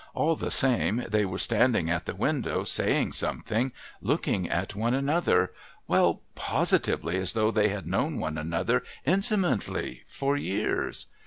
All 0.15 0.35
the 0.35 0.49
same, 0.49 1.05
they 1.07 1.25
were 1.25 1.37
standing 1.37 1.87
at 1.91 2.07
the 2.07 2.15
window 2.15 2.63
saying 2.63 3.11
something, 3.11 3.71
looking 4.01 4.49
at 4.49 4.73
one 4.75 4.95
another, 4.95 5.53
well, 5.87 6.23
positively 6.33 7.17
as 7.17 7.33
though 7.33 7.51
they 7.51 7.67
had 7.69 7.85
known 7.85 8.17
one 8.17 8.39
another 8.39 8.81
intimately 9.05 10.01
for 10.07 10.35
years. 10.35 11.05